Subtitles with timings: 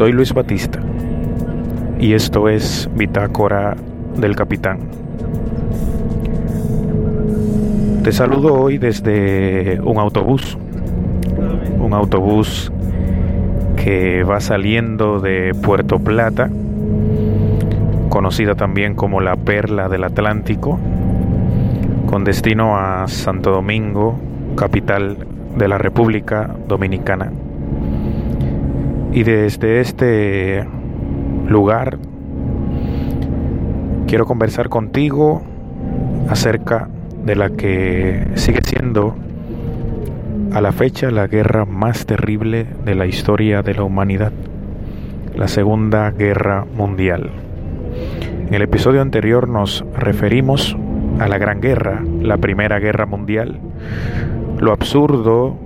[0.00, 0.80] Soy Luis Batista
[1.98, 3.76] y esto es Bitácora
[4.16, 4.78] del Capitán.
[8.02, 10.56] Te saludo hoy desde un autobús,
[11.78, 12.72] un autobús
[13.76, 16.48] que va saliendo de Puerto Plata,
[18.08, 20.80] conocida también como la Perla del Atlántico,
[22.06, 24.18] con destino a Santo Domingo,
[24.56, 25.18] capital
[25.58, 27.30] de la República Dominicana.
[29.12, 30.64] Y desde este
[31.48, 31.98] lugar
[34.06, 35.42] quiero conversar contigo
[36.28, 36.88] acerca
[37.24, 39.16] de la que sigue siendo
[40.52, 44.32] a la fecha la guerra más terrible de la historia de la humanidad,
[45.36, 47.30] la Segunda Guerra Mundial.
[48.46, 50.76] En el episodio anterior nos referimos
[51.18, 53.58] a la Gran Guerra, la Primera Guerra Mundial,
[54.60, 55.56] lo absurdo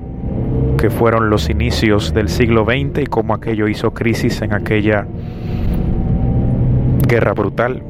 [0.78, 5.06] que fueron los inicios del siglo XX y cómo aquello hizo crisis en aquella
[7.06, 7.82] guerra brutal.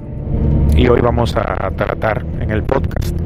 [0.77, 3.16] Y hoy vamos a tratar en el podcast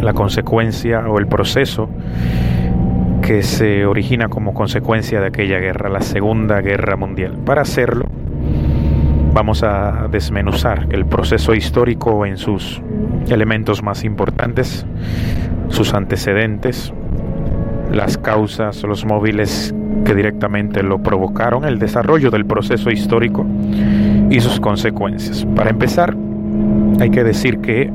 [0.00, 1.88] la consecuencia o el proceso
[3.22, 7.36] que se origina como consecuencia de aquella guerra, la Segunda Guerra Mundial.
[7.44, 8.06] Para hacerlo,
[9.32, 12.80] vamos a desmenuzar el proceso histórico en sus
[13.28, 14.86] elementos más importantes,
[15.68, 16.92] sus antecedentes,
[17.90, 23.44] las causas los móviles que directamente lo provocaron, el desarrollo del proceso histórico
[24.30, 25.46] y sus consecuencias.
[25.56, 26.16] Para empezar,
[27.00, 27.90] hay que decir que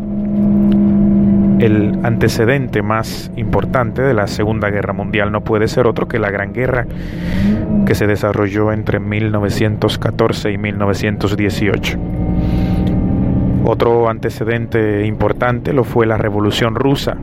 [1.60, 6.32] el antecedente más importante de la Segunda Guerra Mundial no puede ser otro que la
[6.32, 6.88] Gran Guerra
[7.86, 11.98] que se desarrolló entre 1914 y 1918.
[13.64, 17.18] Otro antecedente importante lo fue la Revolución Rusa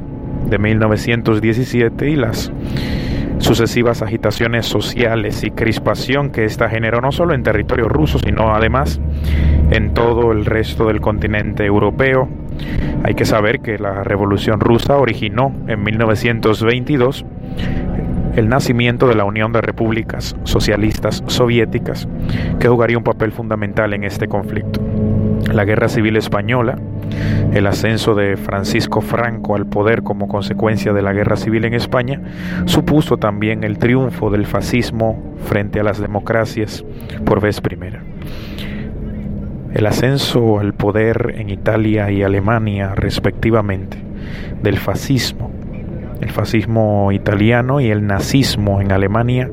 [0.47, 2.53] de 1917 y las
[3.39, 9.01] sucesivas agitaciones sociales y crispación que ésta generó no solo en territorio ruso, sino además
[9.71, 12.29] en todo el resto del continente europeo.
[13.05, 17.25] Hay que saber que la Revolución Rusa originó en 1922
[18.37, 22.09] el nacimiento de la Unión de Repúblicas Socialistas Soviéticas,
[22.61, 24.81] que jugaría un papel fundamental en este conflicto.
[25.53, 26.79] La Guerra Civil Española,
[27.53, 32.21] el ascenso de Francisco Franco al poder como consecuencia de la guerra civil en España
[32.67, 36.85] supuso también el triunfo del fascismo frente a las democracias
[37.25, 38.03] por vez primera.
[39.75, 43.99] El ascenso al poder en Italia y Alemania respectivamente
[44.63, 45.51] del fascismo,
[46.21, 49.51] el fascismo italiano y el nazismo en Alemania,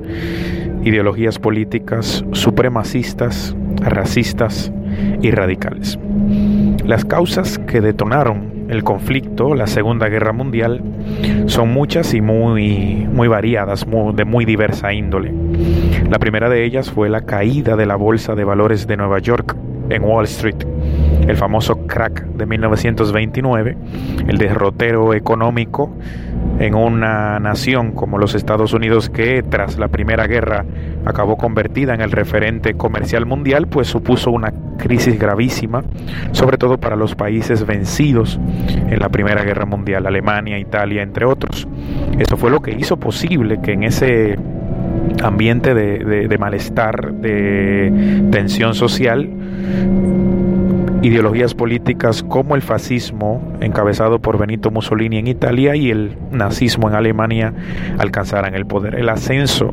[0.84, 4.72] ideologías políticas supremacistas, racistas
[5.22, 6.00] y radicales.
[6.85, 10.84] Las causas que detonaron el conflicto, la Segunda Guerra Mundial,
[11.47, 15.34] son muchas y muy, muy variadas, de muy diversa índole.
[16.09, 19.56] La primera de ellas fue la caída de la Bolsa de Valores de Nueva York
[19.90, 20.57] en Wall Street,
[21.28, 23.78] el famoso crack de 1929,
[24.28, 25.91] el derrotero económico
[26.60, 30.66] en una nación como los Estados Unidos que tras la Primera Guerra
[31.06, 35.84] acabó convertida en el referente comercial mundial, pues supuso una crisis gravísima,
[36.32, 38.40] sobre todo para los países vencidos
[38.90, 41.68] en la Primera Guerra Mundial, Alemania, Italia, entre otros.
[42.20, 44.38] Eso fue lo que hizo posible que en ese
[45.24, 49.30] ambiente de, de malestar, de tensión social,
[51.06, 56.96] ideologías políticas como el fascismo, encabezado por Benito Mussolini en Italia, y el nazismo en
[56.96, 57.54] Alemania
[58.00, 58.96] alcanzaran el poder.
[58.96, 59.72] El ascenso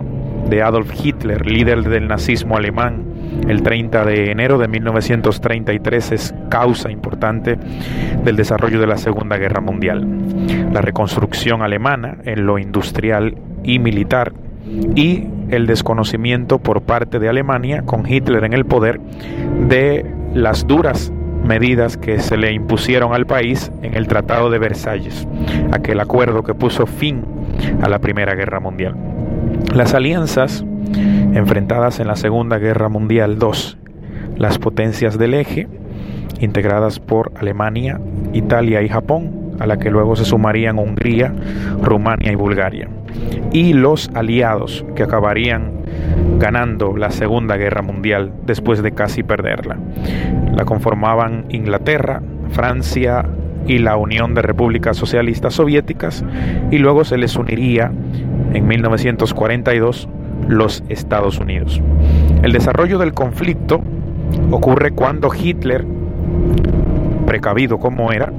[0.50, 3.04] de Adolf Hitler, líder del nazismo alemán,
[3.48, 7.56] el 30 de enero de 1933 es causa importante
[8.24, 10.06] del desarrollo de la Segunda Guerra Mundial.
[10.70, 14.34] La reconstrucción alemana en lo industrial y militar
[14.94, 19.00] y el desconocimiento por parte de Alemania, con Hitler en el poder,
[19.68, 20.04] de
[20.34, 21.10] las duras
[21.44, 25.26] medidas que se le impusieron al país en el Tratado de Versalles,
[25.72, 27.24] aquel acuerdo que puso fin
[27.82, 28.94] a la Primera Guerra Mundial.
[29.74, 30.64] Las alianzas
[31.34, 33.76] enfrentadas en la Segunda Guerra Mundial II,
[34.36, 35.68] las potencias del eje,
[36.40, 38.00] integradas por Alemania,
[38.32, 41.32] Italia y Japón, a la que luego se sumarían Hungría,
[41.80, 42.88] Rumania y Bulgaria,
[43.52, 45.82] y los aliados que acabarían
[46.38, 49.76] ganando la Segunda Guerra Mundial después de casi perderla.
[50.56, 53.24] La conformaban Inglaterra, Francia
[53.66, 56.24] y la Unión de Repúblicas Socialistas Soviéticas
[56.70, 57.90] y luego se les uniría
[58.52, 60.08] en 1942
[60.48, 61.80] los Estados Unidos.
[62.42, 63.80] El desarrollo del conflicto
[64.50, 65.84] ocurre cuando Hitler,
[67.26, 68.32] precavido como era,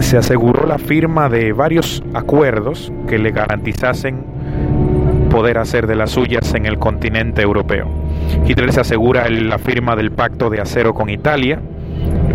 [0.00, 4.24] se aseguró la firma de varios acuerdos que le garantizasen
[5.30, 7.88] poder hacer de las suyas en el continente europeo.
[8.46, 11.60] Hitler se asegura la firma del pacto de acero con Italia,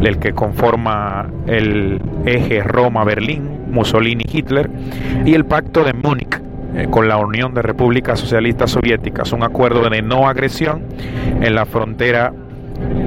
[0.01, 4.69] el que conforma el eje Roma-Berlín, Mussolini-Hitler,
[5.25, 6.39] y el pacto de Múnich
[6.75, 10.83] eh, con la Unión de Repúblicas Socialistas Soviéticas, un acuerdo de no agresión
[11.41, 12.33] en la frontera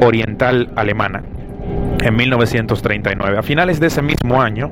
[0.00, 1.22] oriental alemana
[2.00, 3.38] en 1939.
[3.38, 4.70] A finales de ese mismo año,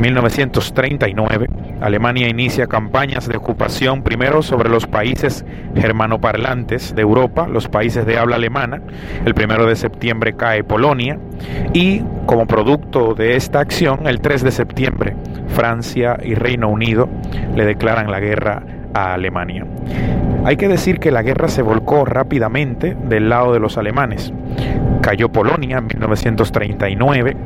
[0.00, 1.48] 1939,
[1.80, 5.44] Alemania inicia campañas de ocupación primero sobre los países
[5.74, 8.80] germanoparlantes de Europa, los países de habla alemana.
[9.24, 11.18] El primero de septiembre cae Polonia
[11.72, 15.16] y como producto de esta acción, el 3 de septiembre,
[15.48, 17.08] Francia y Reino Unido
[17.54, 18.62] le declaran la guerra
[18.94, 19.66] a Alemania.
[20.44, 24.32] Hay que decir que la guerra se volcó rápidamente del lado de los alemanes.
[25.04, 27.36] Cayó Polonia en 1939,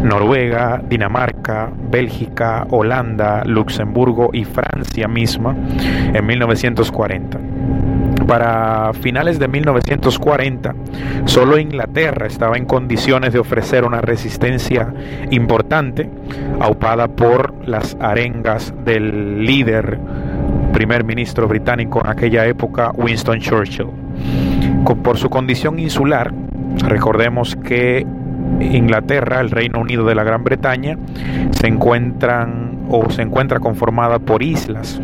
[0.00, 5.56] Noruega, Dinamarca, Bélgica, Holanda, Luxemburgo y Francia misma
[6.14, 7.38] en 1940
[8.28, 10.72] para finales de 1940,
[11.24, 14.94] solo Inglaterra estaba en condiciones de ofrecer una resistencia
[15.32, 16.08] importante,
[16.60, 19.98] aupada por las arengas del líder
[20.72, 23.88] primer ministro británico en aquella época, Winston Churchill.
[25.02, 26.32] Por su condición insular,
[26.78, 28.06] recordemos que
[28.60, 30.96] Inglaterra, el Reino Unido de la Gran Bretaña,
[31.50, 35.00] se encuentran o se encuentra conformada por islas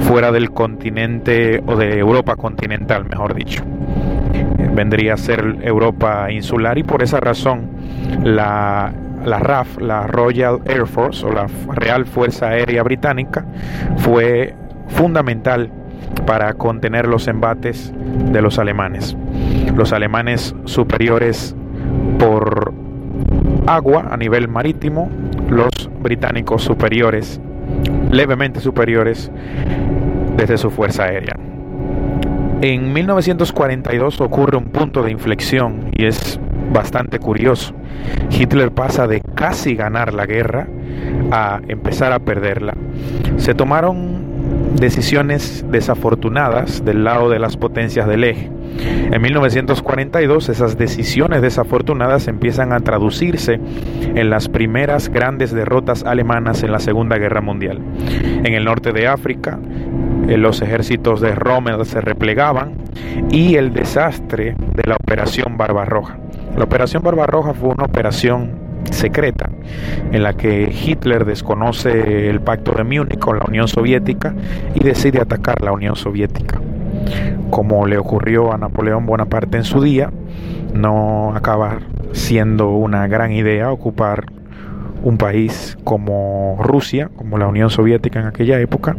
[0.00, 3.62] fuera del continente o de Europa continental, mejor dicho.
[4.74, 7.68] Vendría a ser Europa insular y por esa razón
[8.22, 8.92] la
[9.24, 13.44] la RAF, la Royal Air Force o la Real Fuerza Aérea Británica,
[13.98, 14.54] fue
[14.88, 15.70] fundamental
[16.26, 17.92] para contener los embates
[18.32, 19.16] de los alemanes.
[19.80, 21.56] Los alemanes superiores
[22.18, 22.74] por
[23.66, 25.08] agua a nivel marítimo,
[25.48, 25.70] los
[26.02, 27.40] británicos superiores,
[28.10, 29.30] levemente superiores
[30.36, 31.34] desde su fuerza aérea.
[32.60, 36.38] En 1942 ocurre un punto de inflexión y es
[36.74, 37.72] bastante curioso.
[38.30, 40.68] Hitler pasa de casi ganar la guerra
[41.32, 42.74] a empezar a perderla.
[43.38, 48.59] Se tomaron decisiones desafortunadas del lado de las potencias del eje.
[49.12, 53.60] En 1942 esas decisiones desafortunadas empiezan a traducirse
[54.14, 57.80] en las primeras grandes derrotas alemanas en la Segunda Guerra Mundial.
[58.44, 59.58] En el norte de África,
[60.28, 62.74] eh, los ejércitos de Rommel se replegaban
[63.30, 66.18] y el desastre de la Operación Barbarroja.
[66.56, 69.50] La Operación Barbarroja fue una operación secreta
[70.12, 74.34] en la que Hitler desconoce el pacto de Múnich con la Unión Soviética
[74.74, 76.59] y decide atacar la Unión Soviética.
[77.50, 80.10] Como le ocurrió a Napoleón Bonaparte en su día,
[80.74, 81.78] no acaba
[82.12, 84.26] siendo una gran idea ocupar
[85.02, 88.96] un país como Rusia, como la Unión Soviética en aquella época,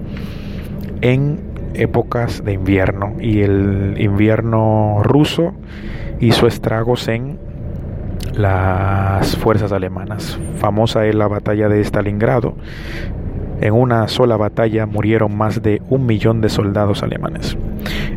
[1.02, 1.40] en
[1.74, 3.14] épocas de invierno.
[3.20, 5.54] Y el invierno ruso
[6.20, 7.40] hizo estragos en
[8.36, 10.40] las fuerzas alemanas.
[10.58, 12.56] Famosa es la batalla de Stalingrado.
[13.62, 17.56] En una sola batalla murieron más de un millón de soldados alemanes.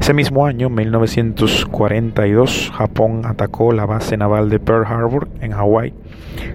[0.00, 5.92] Ese mismo año, 1942, Japón atacó la base naval de Pearl Harbor en Hawái,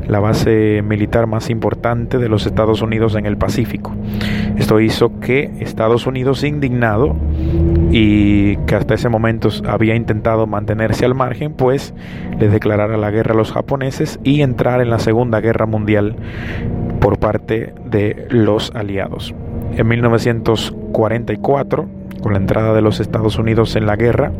[0.08, 3.94] la base militar más importante de los Estados Unidos en el Pacífico.
[4.58, 7.16] Esto hizo que Estados Unidos, indignado
[7.92, 11.94] y que hasta ese momento había intentado mantenerse al margen, pues
[12.40, 16.16] le declarara la guerra a los japoneses y entrar en la Segunda Guerra Mundial
[17.00, 19.34] por parte de los aliados.
[19.76, 21.88] En 1944,
[22.22, 24.32] con la entrada de los Estados Unidos en la guerra,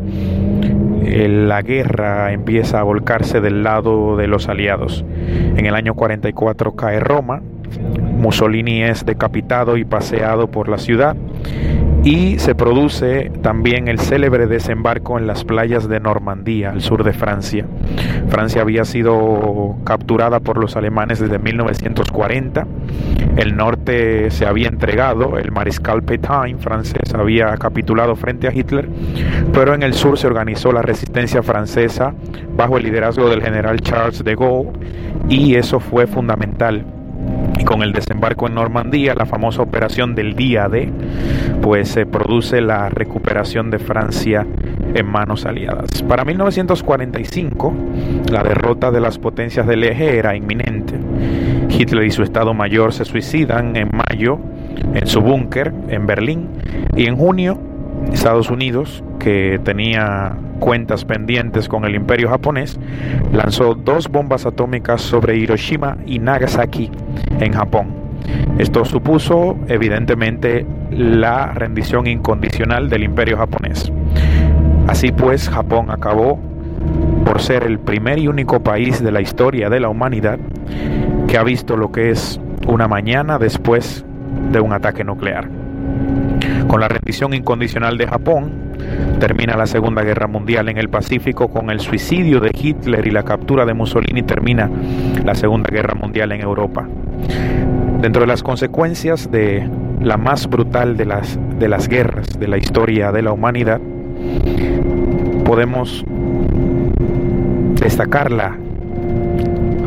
[1.02, 5.04] la guerra empieza a volcarse del lado de los aliados.
[5.56, 7.40] En el año 44 cae Roma,
[8.18, 11.16] Mussolini es decapitado y paseado por la ciudad
[12.02, 17.12] y se produce también el célebre desembarco en las playas de Normandía, al sur de
[17.12, 17.66] Francia.
[18.28, 22.66] Francia había sido capturada por los alemanes desde 1940,
[23.36, 28.88] el norte se había entregado, el mariscal Pétain francés había capitulado frente a Hitler,
[29.52, 32.14] pero en el sur se organizó la resistencia francesa
[32.56, 34.70] bajo el liderazgo del general Charles de Gaulle
[35.28, 36.84] y eso fue fundamental
[37.58, 40.90] y con el desembarco en Normandía, la famosa operación del día D,
[41.60, 44.46] pues se produce la recuperación de Francia
[44.94, 46.02] en manos aliadas.
[46.02, 47.74] Para 1945,
[48.30, 50.94] la derrota de las potencias del eje era inminente.
[51.68, 54.38] Hitler y su Estado Mayor se suicidan en mayo
[54.94, 56.48] en su búnker en Berlín
[56.96, 57.58] y en junio
[58.12, 62.78] Estados Unidos, que tenía cuentas pendientes con el imperio japonés,
[63.32, 66.90] lanzó dos bombas atómicas sobre Hiroshima y Nagasaki
[67.38, 67.94] en Japón.
[68.58, 73.92] Esto supuso evidentemente la rendición incondicional del imperio japonés.
[74.86, 76.38] Así pues, Japón acabó
[77.24, 80.38] por ser el primer y único país de la historia de la humanidad
[81.28, 84.04] que ha visto lo que es una mañana después
[84.50, 85.48] de un ataque nuclear.
[86.66, 88.52] Con la rendición incondicional de Japón,
[89.18, 93.22] termina la Segunda Guerra Mundial en el Pacífico, con el suicidio de Hitler y la
[93.22, 94.70] captura de Mussolini termina
[95.24, 96.86] la Segunda Guerra Mundial en Europa.
[98.00, 99.68] Dentro de las consecuencias de
[100.00, 103.80] la más brutal de las, de las guerras de la historia de la humanidad,
[105.44, 106.04] podemos
[107.80, 108.56] destacar la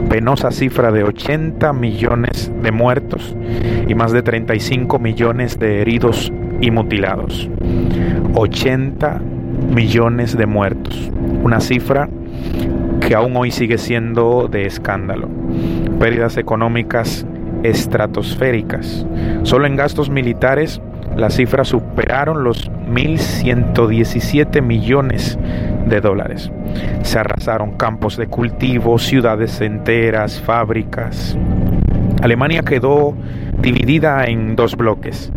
[0.09, 3.35] penosa cifra de 80 millones de muertos
[3.87, 7.49] y más de 35 millones de heridos y mutilados.
[8.35, 9.21] 80
[9.73, 11.11] millones de muertos.
[11.43, 12.09] Una cifra
[12.99, 15.29] que aún hoy sigue siendo de escándalo.
[15.99, 17.25] Pérdidas económicas
[17.63, 19.05] estratosféricas.
[19.43, 20.81] Solo en gastos militares
[21.15, 25.37] las cifras superaron los 1.117 millones
[25.87, 26.51] de dólares.
[27.03, 31.37] Se arrasaron campos de cultivo, ciudades enteras, fábricas.
[32.21, 33.15] Alemania quedó
[33.59, 35.31] dividida en dos bloques.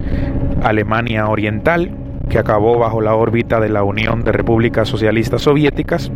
[0.62, 1.90] Alemania Oriental,
[2.28, 6.10] que acabó bajo la órbita de la Unión de Repúblicas Socialistas Soviéticas,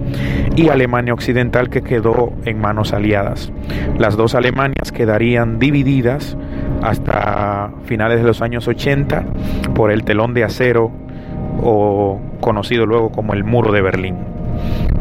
[0.56, 3.52] y Alemania Occidental, que quedó en manos aliadas.
[3.98, 6.36] Las dos Alemanias quedarían divididas
[6.82, 9.24] hasta finales de los años 80
[9.74, 10.90] por el telón de acero
[11.62, 14.16] o conocido luego como el muro de Berlín.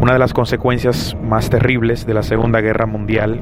[0.02, 3.42] Una de las consecuencias más terribles de la Segunda Guerra Mundial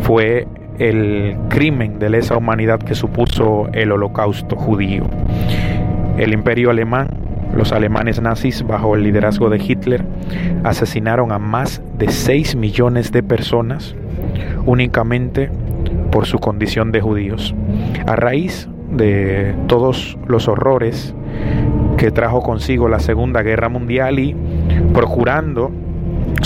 [0.00, 0.48] fue
[0.78, 5.04] el crimen de lesa humanidad que supuso el holocausto judío.
[6.16, 7.08] El imperio alemán,
[7.54, 10.04] los alemanes nazis bajo el liderazgo de Hitler,
[10.64, 13.94] asesinaron a más de 6 millones de personas
[14.64, 15.50] únicamente
[16.10, 17.54] por su condición de judíos.
[18.06, 21.14] A raíz de todos los horrores
[21.96, 24.34] que trajo consigo la Segunda Guerra Mundial y
[24.92, 25.70] procurando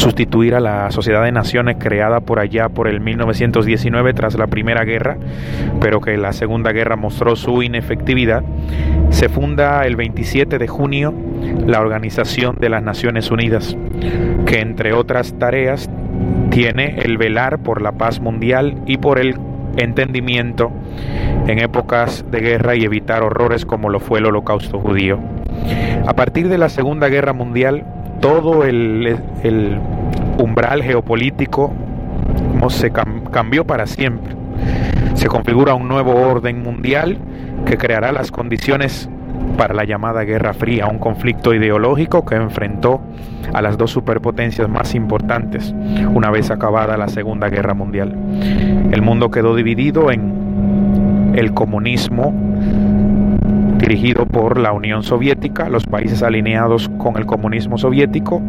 [0.00, 4.84] sustituir a la Sociedad de Naciones creada por allá por el 1919 tras la Primera
[4.84, 5.18] Guerra,
[5.80, 8.42] pero que la Segunda Guerra mostró su inefectividad,
[9.10, 11.12] se funda el 27 de junio
[11.66, 13.76] la Organización de las Naciones Unidas,
[14.46, 15.90] que entre otras tareas
[16.50, 19.36] tiene el velar por la paz mundial y por el
[19.76, 20.72] entendimiento
[21.46, 25.18] en épocas de guerra y evitar horrores como lo fue el holocausto judío.
[26.06, 27.84] A partir de la Segunda Guerra Mundial,
[28.20, 29.18] todo el,
[30.38, 31.72] umbral geopolítico
[32.68, 34.34] se cambió para siempre.
[35.14, 37.18] Se configura un nuevo orden mundial
[37.66, 39.08] que creará las condiciones
[39.56, 43.00] para la llamada Guerra Fría, un conflicto ideológico que enfrentó
[43.52, 45.74] a las dos superpotencias más importantes
[46.14, 48.14] una vez acabada la Segunda Guerra Mundial.
[48.92, 52.34] El mundo quedó dividido en el comunismo
[53.80, 58.42] dirigido por la Unión Soviética, los países alineados con el comunismo soviético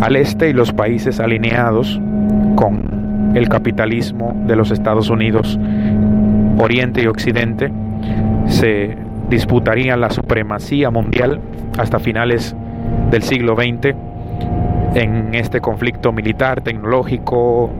[0.00, 2.00] al este y los países alineados
[2.56, 5.58] con el capitalismo de los Estados Unidos,
[6.58, 7.72] Oriente y Occidente,
[8.46, 8.96] se
[9.28, 11.40] disputarían la supremacía mundial
[11.78, 12.54] hasta finales
[13.10, 13.94] del siglo XX
[14.94, 17.70] en este conflicto militar, tecnológico,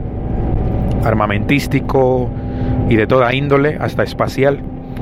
[1.03, 2.29] armamentístico
[2.89, 4.61] y de toda índole, hasta espacial,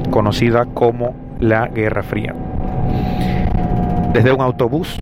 [0.10, 2.34] conocida como la Guerra Fría.
[4.14, 5.00] Desde un autobús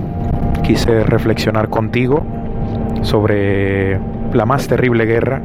[0.63, 2.24] quise reflexionar contigo
[3.01, 4.00] sobre
[4.34, 5.41] la más terrible guerra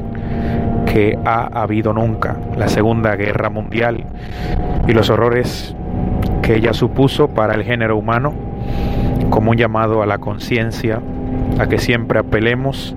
[0.86, 4.04] que ha habido nunca, la Segunda Guerra Mundial,
[4.86, 5.74] y los horrores
[6.42, 8.32] que ella supuso para el género humano,
[9.30, 11.00] como un llamado a la conciencia,
[11.58, 12.94] a que siempre apelemos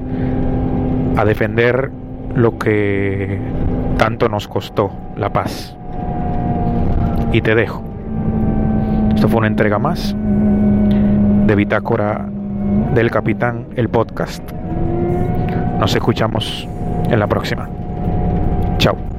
[1.15, 1.91] a defender
[2.35, 3.39] lo que
[3.97, 5.75] tanto nos costó, la paz.
[7.31, 7.86] Y te dejo.
[9.17, 12.29] Esto fue una entrega más de Bitácora
[12.93, 14.43] del Capitán, el podcast.
[15.79, 16.67] Nos escuchamos
[17.09, 17.67] en la próxima.
[18.77, 19.16] Chao.